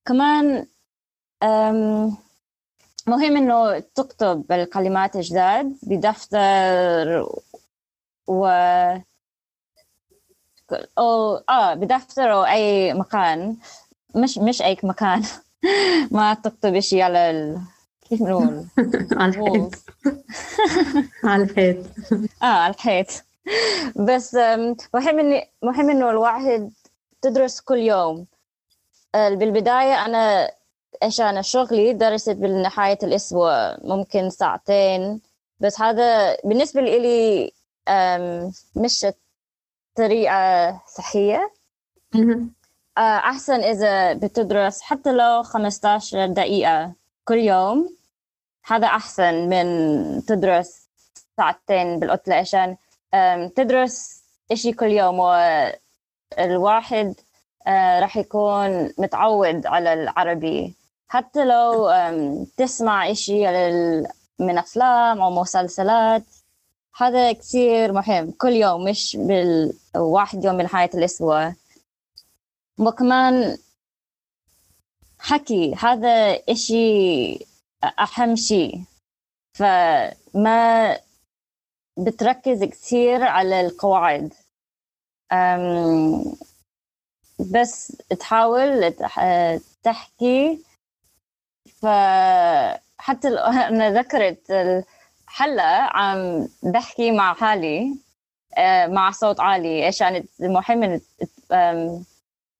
كمان 0.06 0.66
مهم 3.06 3.36
إنه 3.36 3.78
تكتب 3.78 4.52
الكلمات 4.52 5.16
الجداد 5.16 5.76
بدفتر 5.82 7.28
و 8.26 8.46
أو 10.98 11.36
آه 11.36 11.74
بدفتر 11.74 12.32
أو 12.32 12.44
أي 12.44 12.94
مكان 12.94 13.56
مش 14.16 14.38
مش 14.38 14.62
أي 14.62 14.76
مكان 14.82 15.22
ما 16.12 16.34
تكتب 16.34 16.80
شيء 16.80 17.02
على. 17.02 17.58
كيف 18.04 18.22
نقول؟ 18.22 18.64
على 19.20 19.32
الحيط. 19.32 19.74
على 21.24 21.42
الحيط. 21.42 21.76
آه 22.42 22.46
على 22.46 22.74
الحيط. 22.74 23.06
بس 23.96 24.34
مهم 24.94 25.18
إني 25.18 25.48
مهم 25.62 25.90
إنه 25.90 26.10
الواحد 26.10 26.70
تدرس 27.22 27.60
كل 27.60 27.78
يوم. 27.78 28.26
آه، 29.14 29.28
بالبداية 29.28 30.04
أنا 30.06 30.50
عشان 31.02 31.42
شغلي 31.42 31.92
درست 31.92 32.30
بنهاية 32.30 32.98
الأسبوع 33.02 33.76
ممكن 33.84 34.30
ساعتين. 34.30 35.20
بس 35.60 35.80
هذا 35.80 36.36
بالنسبة 36.44 36.80
لي 36.80 37.52
مش 38.76 39.06
طريقة 39.96 40.80
صحية. 40.86 41.52
آه، 42.98 43.00
أحسن 43.00 43.60
إذا 43.60 44.12
بتدرس 44.12 44.80
حتى 44.82 45.12
لو 45.12 45.42
15 45.42 46.26
دقيقة. 46.26 46.92
كل 47.24 47.38
يوم. 47.38 47.96
هذا 48.66 48.86
أحسن 48.86 49.48
من 49.48 50.24
تدرس 50.24 50.88
ساعتين 51.36 51.98
بالعطلة 51.98 52.34
عشان 52.34 52.76
تدرس 53.56 54.22
إشي 54.52 54.72
كل 54.72 54.86
يوم 54.90 55.18
والواحد 56.38 57.14
راح 58.00 58.16
يكون 58.16 58.90
متعود 58.98 59.66
على 59.66 59.92
العربي. 59.92 60.74
حتى 61.08 61.44
لو 61.44 61.90
تسمع 62.56 63.10
إشي 63.10 63.46
من 64.38 64.58
أفلام 64.58 65.20
أو 65.20 65.30
مسلسلات 65.30 66.22
هذا 66.96 67.32
كثير 67.32 67.92
مهم. 67.92 68.30
كل 68.30 68.52
يوم 68.52 68.84
مش 68.84 69.16
بالواحد 69.20 70.44
يوم 70.44 70.54
من 70.54 70.68
حياة 70.68 70.90
الأسبوع. 70.94 71.54
وكمان 72.78 73.58
حكي 75.24 75.74
هذا 75.74 76.38
إشي 76.48 77.38
أهم 77.98 78.36
شيء. 78.36 78.84
فما 79.58 80.98
بتركز 81.98 82.64
كثير 82.64 83.22
على 83.22 83.60
القواعد. 83.60 84.32
بس 87.52 87.96
تحاول 88.20 88.92
تح- 88.92 89.58
تحكي. 89.82 90.64
فحتى 91.82 93.28
أنا 93.68 93.90
ذكرت 94.00 94.50
الحلقة 94.50 95.76
عم 95.82 96.48
بحكي 96.62 97.10
مع 97.10 97.34
حالي 97.34 97.98
آه، 98.58 98.86
مع 98.86 99.10
صوت 99.10 99.40
عالي 99.40 99.92
يعني 100.00 100.26
مهم 100.40 101.00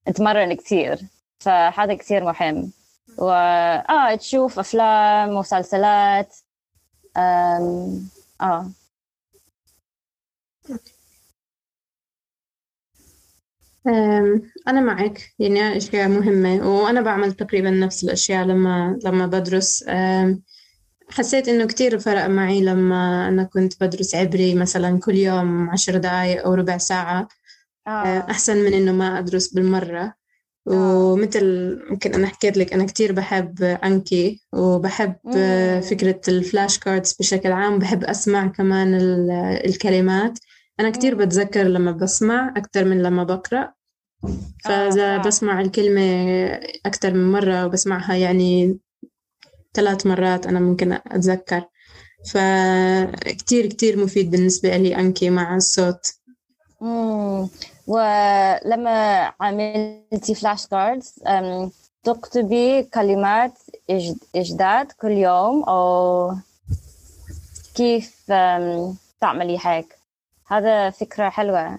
اتمرن 0.07 0.53
كثير. 0.53 0.99
فهذا 1.39 1.93
كثير 1.93 2.23
مهم. 2.23 2.71
و 3.17 3.29
آه 3.89 4.15
تشوف 4.15 4.59
أفلام 4.59 5.29
مسلسلات 5.29 6.35
أم... 7.17 8.09
آه. 8.41 8.71
أنا 14.67 14.81
معك. 14.81 15.33
يعني 15.39 15.77
أشياء 15.77 16.07
مهمة. 16.09 16.67
وأنا 16.69 17.01
بعمل 17.01 17.33
تقريبا 17.33 17.69
نفس 17.69 18.03
الأشياء 18.03 18.45
لما 18.45 18.99
لما 19.05 19.25
بدرس. 19.27 19.83
حسيت 21.09 21.47
إنه 21.47 21.67
كتير 21.67 21.99
فرق 21.99 22.25
معي 22.25 22.61
لما 22.61 23.27
أنا 23.27 23.43
كنت 23.43 23.83
بدرس 23.83 24.15
عبري 24.15 24.55
مثلا 24.55 24.99
كل 24.99 25.15
يوم 25.15 25.69
عشر 25.69 25.97
دقايق 25.97 26.45
أو 26.45 26.53
ربع 26.53 26.77
ساعة. 26.77 27.27
أه، 27.87 27.89
آه 27.89 28.31
أحسن 28.31 28.57
من 28.57 28.73
إنه 28.73 28.91
ما 28.91 29.19
أدرس 29.19 29.53
بالمرة. 29.53 30.13
ومثل 30.65 31.45
يمكن 31.89 32.13
أنا 32.13 32.27
حكيت 32.27 32.57
لك 32.57 32.73
أنا 32.73 32.85
كتير 32.85 33.11
بحب 33.11 33.63
Anki 33.63 34.41
وبحب 34.53 35.15
مم. 35.25 35.81
فكرة 35.81 36.21
ال 36.27 36.36
flash 36.36 36.79
cards 36.79 37.13
بشكل 37.19 37.51
عام 37.51 37.79
بحب 37.79 38.03
أسمع 38.03 38.47
كمان 38.47 38.93
ال- 38.95 39.31
الكلمات 39.65 40.39
أنا 40.79 40.89
كتير. 40.89 41.15
بتذكر 41.15 41.63
لما 41.63 41.91
بسمع 41.91 42.53
أكتر 42.57 42.85
من 42.85 43.03
لما 43.03 43.23
بقرأ 43.23 43.73
فإذا 44.63 45.17
صح. 45.17 45.27
بسمع 45.27 45.61
الكلمة 45.61 46.01
أكتر 46.85 47.13
من 47.13 47.31
مرة 47.31 47.65
وبسمعها 47.65 48.15
يعني 48.15 48.77
ثلاث 49.73 50.05
مرات 50.05 50.47
أنا 50.47 50.59
ممكن 50.59 50.91
أتذكر 51.07 51.63
فكتير 52.33 53.65
كتير 53.65 53.99
مفيد 54.03 54.31
بالنسبة 54.31 54.77
لي 54.77 54.95
Anki 54.95 55.29
مع 55.29 55.55
الصوت. 55.55 56.11
ولما 57.87 59.33
عملتي 59.41 60.35
flash 60.35 60.67
cards 60.67 61.13
تكتبي 62.03 62.83
كلمات 62.83 63.53
جداد 64.35 64.91
كل 64.91 65.11
يوم 65.11 65.63
أو 65.63 66.31
كيف 67.75 68.23
تعملي 69.21 69.59
هيك. 69.61 69.95
هذا 70.47 70.89
فكرة 70.89 71.29
حلوة. 71.29 71.77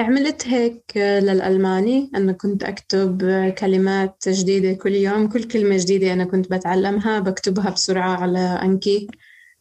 عملت 0.00 0.48
هيك 0.48 0.82
للألماني. 0.96 2.10
أنا 2.14 2.32
كنت 2.32 2.64
أكتب 2.64 3.22
كلمات 3.58 4.28
جديدة 4.28 4.72
كل 4.72 4.94
يوم. 4.94 5.28
كل 5.28 5.44
كلمة 5.44 5.76
جديدة 5.76 6.12
أنا 6.12 6.24
كنت 6.24 6.50
بتعلمها 6.50 7.18
بكتبها 7.18 7.70
بسرعة 7.70 8.16
على 8.16 8.60
Anki 8.62 9.08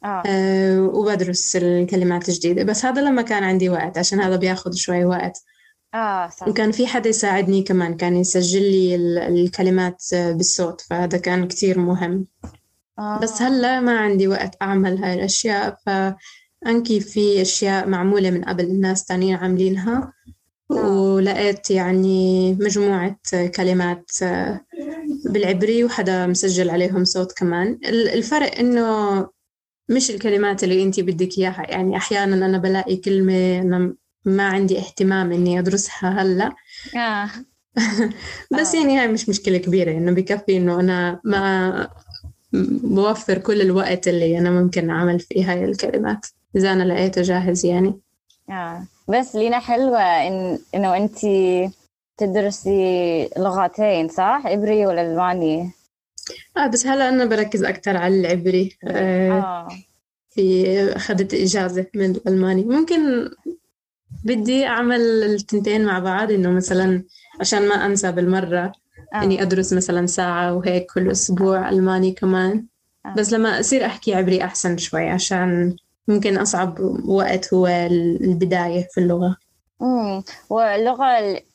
آه. 0.03 0.23
أه 0.25 0.81
وبدرس 0.81 1.55
الكلمات 1.55 2.29
الجديدة. 2.29 2.63
بس 2.63 2.85
هذا 2.85 3.01
لما 3.01 3.21
كان 3.21 3.43
عندي 3.43 3.69
وقت 3.69 3.97
عشان 3.97 4.19
هذا 4.19 4.35
بياخد 4.35 4.73
شوي 4.73 5.05
وقت. 5.05 5.43
آه 5.95 6.29
صح. 6.29 6.47
وكان 6.47 6.71
في 6.71 6.87
حدا 6.87 7.09
يساعدني 7.09 7.61
كمان 7.63 7.97
كان 7.97 8.15
يسجل 8.15 8.61
لي 8.61 8.95
ال- 8.95 9.17
الكلمات 9.17 10.03
بالصوت 10.13 10.81
فهذا 10.81 11.17
كان 11.17 11.47
كتير 11.47 11.79
مهم. 11.79 12.25
آه. 12.99 13.19
بس 13.19 13.41
هلا 13.41 13.79
ما 13.79 13.99
عندي 13.99 14.27
وقت 14.27 14.55
أعمل 14.61 14.97
هاي 15.03 15.13
الأشياء 15.13 15.77
فأنكي 15.85 16.99
في 16.99 17.41
أشياء 17.41 17.87
معمولة 17.87 18.29
من 18.31 18.43
قبل 18.43 18.63
الناس 18.63 19.05
تانيين 19.05 19.35
عاملينها. 19.35 20.13
ولقيت 20.69 21.71
يعني 21.71 22.53
مجموعة 22.53 23.19
كلمات 23.55 24.11
بالعبري 25.25 25.83
وحدا 25.83 26.27
مسجل 26.27 26.69
عليهم 26.69 27.03
صوت 27.05 27.31
كمان. 27.31 27.79
ال- 27.85 28.09
الفرق 28.09 28.59
إنه 28.59 29.27
مش 29.89 30.11
الكلمات 30.11 30.63
اللي 30.63 30.83
أنتي 30.83 31.01
بدك 31.01 31.37
إياها. 31.37 31.65
يعني 31.71 31.97
أحيانا 31.97 32.45
أنا 32.45 32.57
بلاقي 32.57 32.95
كلمة 32.95 33.59
أنا 33.59 33.93
ما 34.25 34.47
عندي 34.47 34.79
اهتمام 34.79 35.31
إني 35.31 35.59
أدرسها 35.59 36.09
هلأ 36.09 36.55
آه. 36.95 37.29
بس 38.59 38.75
آه. 38.75 38.79
يعني 38.79 38.99
هاي 38.99 39.07
مش 39.07 39.29
مشكلة 39.29 39.57
كبيرة 39.57 39.91
إنه 39.91 40.11
بكفي 40.11 40.57
إنه 40.57 40.79
أنا 40.79 41.19
ما 41.23 41.87
بوفر 42.83 43.37
كل 43.37 43.61
الوقت 43.61 44.07
اللي 44.07 44.37
أنا 44.37 44.51
ممكن 44.51 44.89
أعمل 44.89 45.19
فيه 45.19 45.51
هاي 45.51 45.65
الكلمات 45.65 46.25
إذا 46.55 46.73
أنا 46.73 46.83
لقيته 46.83 47.21
جاهز 47.21 47.65
يعني 47.65 47.99
آه. 48.49 48.87
بس 49.07 49.35
لينا 49.35 49.59
حلوة 49.59 49.99
إن 49.99 50.59
إنه 50.75 50.97
أنت 50.97 51.17
تدرسي 52.17 53.29
لغتين 53.37 54.07
صح؟ 54.07 54.41
عبري 54.45 54.85
ولا 54.85 55.01
ألماني؟ 55.01 55.71
آه 56.57 56.67
بس 56.67 56.87
هلأ 56.87 57.09
أنا 57.09 57.25
بركز 57.25 57.63
أكتر 57.63 57.97
على 57.97 58.19
العبري 58.19 58.77
آه 58.83 59.31
آه. 59.31 59.67
في 60.29 60.73
أخذت 60.95 61.33
إجازة 61.33 61.85
من 61.95 62.11
الألماني 62.11 62.63
ممكن 62.63 63.29
بدي 64.25 64.65
أعمل 64.65 65.01
التنتين 65.23 65.85
مع 65.85 65.99
بعض 65.99 66.31
إنه 66.31 66.51
مثلا 66.51 67.03
عشان 67.39 67.67
ما 67.67 67.85
أنسى 67.85 68.11
بالمرة 68.11 68.71
آه. 69.13 69.23
إني 69.23 69.41
أدرس 69.41 69.73
مثلا 69.73 70.05
ساعة 70.05 70.53
وهيك 70.53 70.91
كل 70.93 71.11
أسبوع 71.11 71.69
ألماني 71.69 72.11
كمان 72.11 72.65
آه. 73.05 73.13
بس 73.17 73.33
لما 73.33 73.59
أصير 73.59 73.85
أحكي 73.85 74.15
عبري 74.15 74.43
أحسن 74.43 74.77
شوي 74.77 75.09
عشان 75.09 75.75
ممكن 76.07 76.37
أصعب 76.37 76.79
وقت 77.05 77.53
هو 77.53 77.67
البداية 77.67 78.87
في 78.91 79.01
اللغة 79.01 79.37
مم. 79.79 80.23
واللغة 80.49 81.05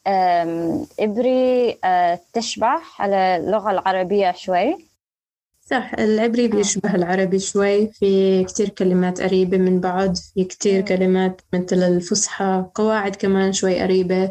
العبري 0.06 1.78
آه، 1.84 2.20
تشبه 2.32 2.80
على 2.98 3.36
اللغة 3.36 3.70
العربية 3.70 4.32
شوي 4.32 4.89
صح 5.70 5.92
العبري 5.98 6.48
بيشبه 6.48 6.94
العربي 6.94 7.38
شوي 7.38 7.88
في 7.92 8.44
كتير 8.44 8.68
كلمات 8.68 9.20
قريبة 9.20 9.58
من 9.58 9.80
بعض 9.80 10.16
في 10.16 10.44
كتير 10.44 10.78
مم. 10.78 10.84
كلمات 10.84 11.40
مثل 11.54 11.76
الفصحى 11.76 12.64
قواعد 12.74 13.16
كمان 13.16 13.52
شوي 13.52 13.80
قريبة 13.80 14.30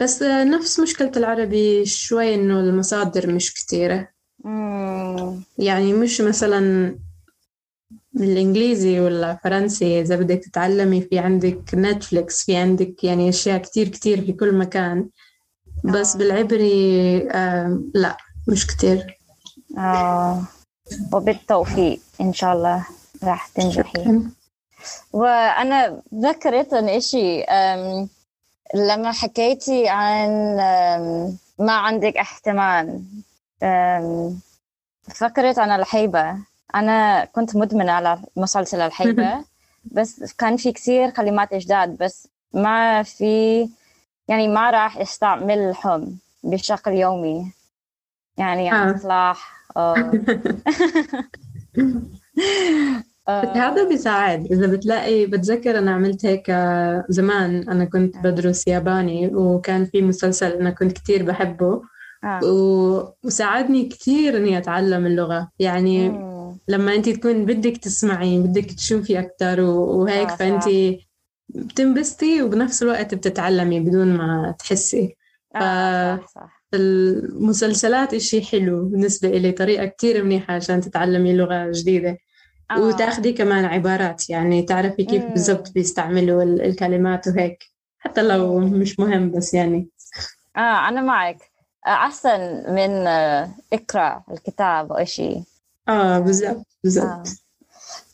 بس 0.00 0.22
نفس 0.22 0.80
مشكلة 0.80 1.12
العربي 1.16 1.86
شوي 1.86 2.34
إنه 2.34 2.60
المصادر 2.60 3.30
مش 3.30 3.54
كتيرة 3.54 4.08
مم. 4.44 5.42
يعني 5.58 5.92
مش 5.92 6.20
مثلا 6.20 6.94
الإنجليزي 8.16 9.00
ولا 9.00 9.38
فرنسي 9.44 10.00
إذا 10.00 10.16
بدك 10.16 10.38
تتعلمي 10.38 11.00
في 11.00 11.18
عندك 11.18 11.60
نتفليكس 11.74 12.44
في 12.44 12.56
عندك 12.56 13.04
يعني 13.04 13.28
أشياء 13.28 13.58
كتير 13.58 13.88
كتير 13.88 14.20
في 14.20 14.32
كل 14.32 14.54
مكان 14.54 15.08
بس 15.84 16.14
آه. 16.14 16.18
بالعبري 16.18 17.16
آه 17.30 17.82
لا 17.94 18.16
مش 18.48 18.66
كتير 18.66 19.23
آه. 19.78 20.42
وبالتوفيق 21.12 22.00
إن 22.20 22.32
شاء 22.32 22.52
الله 22.52 22.86
راح 23.24 23.48
تنجحي. 23.48 24.20
وأنا 25.12 26.00
ذكرت 26.14 26.72
إشي 26.72 27.42
أم، 27.42 28.08
لما 28.74 29.12
حكيتي 29.12 29.88
عن 29.88 30.56
ما 31.58 31.72
عندك 31.72 32.16
احتمال 32.16 33.02
فكرت 35.14 35.58
عن 35.58 35.70
الحيبة 35.80 36.36
أنا 36.74 37.24
كنت 37.24 37.56
مدمنة 37.56 37.92
على 37.92 38.18
مسلسل 38.36 38.80
الحيبة 38.80 39.44
بس 39.84 40.32
كان 40.32 40.56
في 40.56 40.72
كثير 40.72 41.10
كلمات 41.10 41.54
جداد 41.54 41.96
بس 41.96 42.28
ما 42.52 43.02
في 43.02 43.68
يعني 44.28 44.48
ما 44.48 44.70
راح 44.70 44.96
أستعملهم 44.96 46.18
بشكل 46.42 46.92
يومي 46.92 47.52
يعني 48.36 48.72
آه. 48.72 48.92
بس 48.92 49.04
هذا 53.28 53.88
بيساعد. 53.88 54.52
إذا 54.52 54.66
بتلاقي 54.66 55.26
بتذكر 55.26 55.78
أنا 55.78 55.90
عملت 55.90 56.26
هيك 56.26 56.50
آه، 56.50 57.04
زمان 57.08 57.68
أنا 57.68 57.84
كنت 57.84 58.18
بدرس 58.18 58.68
ياباني 58.68 59.34
وكان 59.34 59.84
في 59.84 60.02
مسلسل 60.02 60.52
أنا 60.52 60.70
كنت 60.70 60.92
كتير 60.92 61.22
بحبه. 61.22 61.82
آه. 62.24 62.40
وساعدني 63.24 63.84
كتير 63.84 64.36
إني 64.36 64.58
أتعلم 64.58 65.06
اللغة. 65.06 65.48
يعني 65.58 66.08
مم. 66.08 66.58
لما 66.68 66.94
أنت 66.94 67.08
تكون 67.08 67.46
بدك 67.46 67.76
تسمعي 67.76 68.38
بدك 68.38 68.72
تشوفي 68.72 69.18
و... 69.60 69.70
وهيك 69.70 70.28
آه، 70.28 70.34
صح. 70.60 70.68
بتنبسطي 71.48 72.42
وبنفس 72.42 72.82
الوقت 72.82 73.14
بتتعلمي 73.14 73.80
بدون 73.80 74.16
ما 74.16 74.54
تحسي. 74.58 75.16
آه 75.56 76.16
صح 76.16 76.28
صح. 76.28 76.63
المسلسلات 76.74 78.14
إشي 78.14 78.42
حلو 78.42 78.84
بالنسبة 78.84 79.28
إلي 79.28 79.52
طريقة 79.52 79.86
كتير 79.86 80.24
منيحة 80.24 80.54
عشان 80.54 80.80
تتعلمي 80.80 81.32
لغة 81.36 81.70
جديدة 81.70 82.18
آه. 82.70 82.80
وتاخدي 82.80 83.32
كمان 83.32 83.64
عبارات 83.64 84.30
يعني 84.30 84.62
تعرفي 84.62 85.04
كيف. 85.04 85.24
بالضبط 85.24 85.72
بيستعملوا 85.72 86.42
ال- 86.42 86.62
الكلمات 86.62 87.28
وهيك 87.28 87.64
حتى 87.98 88.22
لو. 88.22 88.58
مش 88.60 89.00
مهم 89.00 89.30
بس 89.30 89.54
يعني 89.54 89.88
آه 90.56 90.88
أنا 90.88 91.00
معك 91.00 91.36
آه، 91.86 91.88
أحسن 91.90 92.40
من 92.74 93.06
آه، 93.06 93.50
اقرأ 93.72 94.22
الكتاب 94.30 94.92
أو 94.92 95.04
شيء 95.04 95.42
آه 95.88 96.18
بالضبط 96.18 96.56
آه. 96.56 96.64
بالضبط 96.84 97.28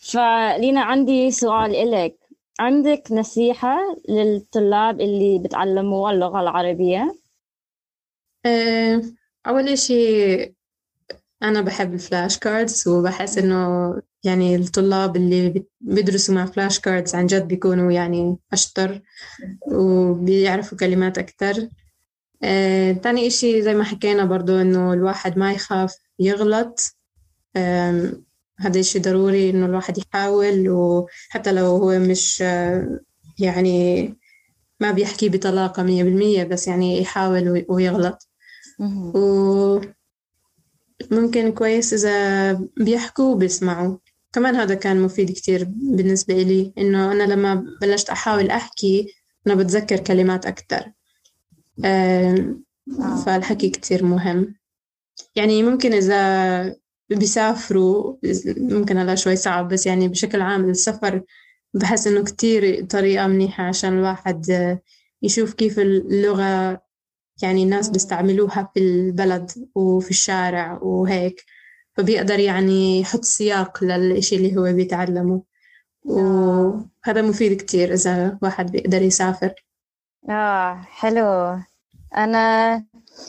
فلينا 0.00 0.80
عندي 0.80 1.30
سؤال 1.30 1.76
إلك 1.76 2.16
عندك 2.60 3.02
نصيحة 3.10 3.76
للطلاب 4.08 5.00
اللي 5.00 5.38
بتعلموا 5.44 6.10
اللغة 6.10 6.40
العربية؟ 6.40 7.14
آه، 8.46 9.02
أول 9.46 9.78
شيء 9.78 10.54
أنا 11.42 11.60
بحب 11.60 11.94
ال 11.94 12.02
flash 12.02 12.38
cards 12.38 12.88
وبحس 12.88 13.38
إنه 13.38 13.94
يعني 14.24 14.56
الطلاب 14.56 15.16
اللي 15.16 15.64
بيدرسوا 15.80 16.34
مع 16.34 16.46
flash 16.46 16.80
cards 16.80 17.14
عن 17.14 17.26
جد 17.26 17.48
بيكونوا 17.48 17.92
يعني 17.92 18.36
أشطر 18.52 19.02
وبيعرفوا 19.72 20.78
كلمات 20.78 21.18
أكتر. 21.18 21.68
آه، 22.42 22.92
تاني 22.92 23.26
إشي 23.26 23.62
زي 23.62 23.74
ما 23.74 23.84
حكينا 23.84 24.24
برضو 24.24 24.60
إنه 24.60 24.92
الواحد 24.92 25.38
ما 25.38 25.52
يخاف 25.52 25.96
يغلط. 26.18 26.96
هذا 28.60 28.80
إشي 28.80 28.98
ضروري 28.98 29.50
إنه 29.50 29.66
الواحد 29.66 29.98
يحاول 29.98 30.68
وحتى 30.70 31.52
لو 31.52 31.66
هو 31.66 31.98
مش 31.98 32.42
آه، 32.42 33.00
يعني 33.38 34.04
ما 34.80 34.90
بيحكي 34.92 35.28
بطلاقة 35.28 35.82
مية 35.82 36.04
بالمية 36.04 36.44
بس 36.44 36.68
يعني 36.68 37.00
يحاول 37.02 37.66
ويغلط. 37.68 38.29
وممكن 41.10 41.52
كويس 41.52 41.92
إذا 41.92 42.52
بيحكوا 42.76 43.34
وبيسمعوا. 43.34 43.96
كمان 44.32 44.56
هذا 44.56 44.74
كان 44.74 45.00
مفيد 45.02 45.30
كتير 45.30 45.64
بالنسبة 45.68 46.34
إلي 46.34 46.72
إنه 46.78 47.12
أنا 47.12 47.22
لما 47.22 47.64
بلشت 47.80 48.10
أحاول 48.10 48.50
أحكي 48.50 49.06
أنا 49.46 49.54
بتذكر 49.54 49.96
كلمات 50.00 50.46
أكتر. 50.46 50.92
آه. 51.84 52.54
فالحكي 53.26 53.70
كتير 53.70 54.04
مهم. 54.04 54.54
يعني 55.36 55.62
ممكن 55.62 55.92
إذا 55.92 56.76
بيسافروا 57.10 58.16
ممكن 58.56 58.96
هلا 58.96 59.14
شوي 59.14 59.36
صعب 59.36 59.68
بس 59.68 59.86
يعني 59.86 60.08
بشكل 60.08 60.40
عام 60.40 60.70
السفر 60.70 61.22
بحس 61.74 62.06
إنه 62.06 62.24
كتير 62.24 62.84
طريقة 62.84 63.26
منيحة 63.26 63.64
عشان 63.64 63.98
الواحد 63.98 64.78
يشوف 65.22 65.54
كيف 65.54 65.78
اللغة 65.78 66.82
يعني 67.42 67.62
الناس 67.62 67.88
بيستعملوها 67.88 68.70
في 68.74 68.80
البلد 68.80 69.50
وفي 69.74 70.10
الشارع 70.10 70.78
وهيك 70.82 71.44
فبيقدر 71.96 72.38
يعني 72.38 73.00
يحط 73.00 73.24
سياق 73.24 73.84
للإشي 73.84 74.36
اللي 74.36 74.56
هو 74.56 74.72
بيتعلمه. 74.72 75.42
وهذا 76.04 77.22
مفيد 77.22 77.60
كتير 77.60 77.92
إذا 77.92 78.38
واحد 78.42 78.72
بيقدر 78.72 79.02
يسافر. 79.02 79.54
آه 80.30 80.74
حلو. 80.74 81.58
أنا 82.16 82.84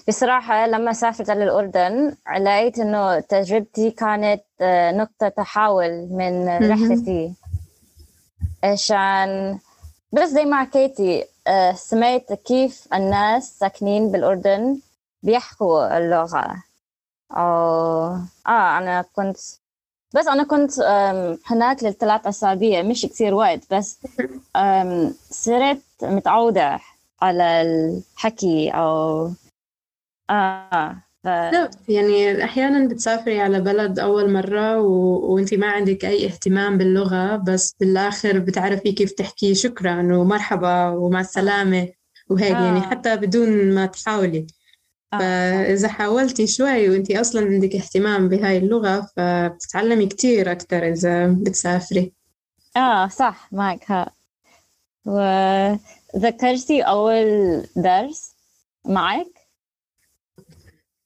بصراحة 0.08 0.68
لما 0.68 0.94
سافرت 0.94 1.30
للأردن 1.30 2.16
لقيت 2.40 2.80
إنه 2.80 3.20
تجربتي 3.20 3.92
كانت 3.92 4.44
آه، 4.62 4.92
نقطة 4.92 5.30
تحول 5.30 6.08
من 6.12 6.48
رحلتي. 6.48 7.34
عشان 8.64 9.60
بس 10.12 10.30
زي 10.30 10.46
ما 10.46 10.64
حكيتي 10.64 11.24
سمعت 11.76 12.34
كيف 12.34 12.88
الناس 12.94 13.60
ساكنين 13.60 14.12
بالأردن 14.12 14.80
بيحكوا 15.24 15.98
اللغة. 15.98 16.64
أو 17.32 18.16
آه 18.48 18.78
أنا 18.78 19.02
كنت 19.02 19.38
بس 20.16 20.28
أنا 20.28 20.44
كنت 20.44 20.80
هناك 21.46 21.84
للثلاث 21.84 22.28
أسابيع 22.28 22.82
مش 22.82 23.06
كثير 23.06 23.34
وقت 23.34 23.74
بس 23.74 24.00
صرت 25.32 25.82
متعودة 26.02 26.80
على 27.22 27.62
الحكي 27.62 28.70
أو 28.70 29.32
آه. 30.30 30.96
ف... 31.24 31.28
يعني 31.88 32.44
أحيانا 32.44 32.88
بتسافري 32.88 33.42
على 33.42 33.62
بلد 33.62 34.00
أول 34.00 34.34
مرة 34.34 34.82
و... 34.82 34.90
وأنت 35.34 35.54
ما 35.54 35.68
عندك 35.68 36.06
أي 36.06 36.26
اهتمام 36.26 36.78
باللغة 36.78 37.36
بس 37.36 37.76
بالآخر 37.80 38.40
بتعرفي 38.40 38.92
كيف 38.92 39.12
تحكي 39.12 39.56
شكرا 39.56 40.18
ومرحبا 40.18 40.90
ومع 40.90 41.20
السلامة 41.20 41.90
وهيك 42.30 42.52
يعني 42.52 42.64
آه. 42.64 42.66
يعني 42.66 42.82
حتى 42.82 43.16
بدون 43.16 43.76
ما 43.76 43.86
تحاولي 43.86 44.48
آه. 45.14 45.18
فإذا 45.18 45.88
حاولتي 45.88 46.48
شوي 46.48 46.90
وأنت 46.90 47.12
أصلا 47.12 47.46
عندك 47.46 47.76
اهتمام 47.76 48.30
بهاي 48.30 48.58
اللغة 48.58 49.08
فبتتعلمي 49.18 50.08
كتير 50.08 50.52
أكتر 50.52 50.88
إذا 50.88 51.28
بتسافري 51.28 52.14
آه 52.78 53.08
صح 53.08 53.50
معك 53.52 53.92
ها 53.92 54.12
وذكرتي 55.06 56.82
أول 56.82 57.26
درس 57.76 58.36
معك 58.86 59.31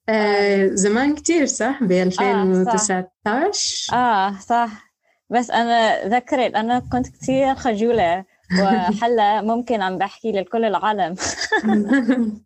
آه 0.10 0.70
زمان 0.74 1.15
كتير 1.15 1.46
صح؟ 1.46 1.84
ب 1.84 1.91
2019 1.91 2.96
آه 2.96 3.52
صح. 3.52 3.94
آه 3.94 4.39
صح. 4.39 4.94
بس 5.30 5.52
أنا 5.52 6.08
ذكرت 6.08 6.56
أنا 6.56 6.80
كنت 6.80 7.08
كتير 7.08 7.56
خجولة 7.56 8.26
وهلا 8.60 9.41
ممكن 9.41 9.82
عم 9.82 9.98
بحكي 9.98 10.32
لكل 10.32 10.65
العالم. 10.65 11.15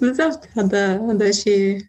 بالضبط 0.00 0.48
هذا 0.58 1.00
هذا 1.10 1.30
شيء 1.30 1.82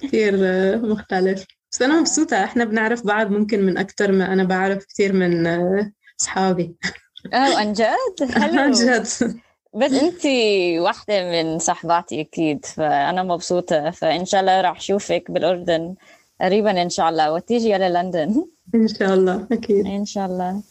كثير 0.00 0.34
مختلف. 0.78 1.44
بس 1.72 1.82
أنا 1.82 2.00
مبسوطة 2.00 2.44
إحنا 2.44 2.64
بنعرف 2.64 3.06
بعض 3.06 3.30
ممكن 3.30 3.62
من 3.66 3.78
أكثر 3.78 4.12
ما 4.12 4.32
أنا 4.32 4.44
بعرف 4.44 4.84
كثير 4.84 5.12
من 5.12 5.46
أصحابي 6.20 6.76
آه 7.32 7.56
عن 7.60 7.72
جد؟ 7.72 8.32
حلو. 8.32 8.60
عن 8.60 8.70
جد. 8.72 9.40
بس 9.74 9.92
انت 9.92 10.26
واحدة 10.80 11.30
من 11.30 11.58
صحباتي 11.58 12.20
أكيد 12.20 12.64
فأنا 12.64 13.22
مبسوطة 13.22 13.90
فإن 13.90 14.24
شاء 14.24 14.40
الله 14.40 14.60
راح 14.60 14.76
أشوفك 14.76 15.30
بالأردن 15.30 15.94
قريبا 16.40 16.82
إن 16.82 16.88
شاء 16.88 17.08
الله 17.08 17.32
وتيجي 17.32 17.74
على 17.74 17.88
لندن. 17.88 18.44
إن 18.74 18.88
شاء 18.88 19.14
الله 19.14 19.46
أكيد. 19.52 19.86
إن 19.86 20.04
شاء 20.04 20.26
الله. 20.26 20.62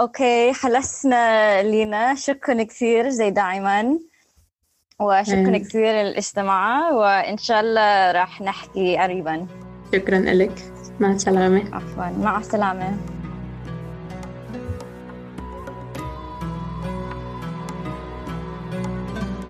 أوكي 0.00 0.52
خلصنا 0.52 1.62
لينا. 1.62 2.14
شكرا 2.14 2.62
كثير 2.62 3.08
زي 3.08 3.30
دائما 3.30 3.98
وشكرا 5.00 5.54
أيه. 5.54 5.62
كثير 5.64 5.92
للاستماع 5.92 6.90
وإن 6.90 7.38
شاء 7.38 7.60
الله 7.60 8.12
راح 8.12 8.40
نحكي 8.40 8.96
قريبا. 8.98 9.46
شكرا 9.94 10.18
لك. 10.18 10.72
مع 11.00 11.12
السلامة. 11.12 11.74
عفوا. 11.74 12.24
مع 12.24 12.38
السلامة. 12.38 13.19